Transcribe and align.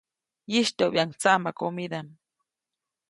ʼYistyoʼbyaʼuŋ 0.51 1.09
tsaʼmakomidaʼm. 1.21 2.07